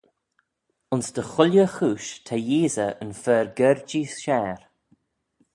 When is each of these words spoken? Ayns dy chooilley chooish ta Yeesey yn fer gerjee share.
Ayns 0.91 1.07
dy 1.15 1.23
chooilley 1.31 1.69
chooish 1.75 2.09
ta 2.25 2.35
Yeesey 2.47 2.89
yn 3.03 3.11
fer 3.23 3.45
gerjee 3.57 4.09
share. 4.23 4.61